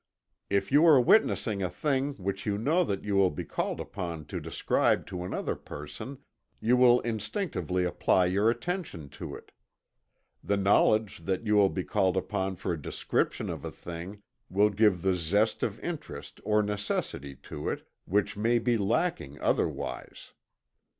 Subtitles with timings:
[0.49, 4.25] If you are witnessing a thing which you know that you will be called upon
[4.33, 6.17] to describe to another person,
[6.59, 9.51] you will instinctively apply your attention to it.
[10.43, 14.71] The knowledge that you will be called upon for a description of a thing will
[14.71, 20.33] give the zest of interest or necessity to it, which may be lacking otherwise.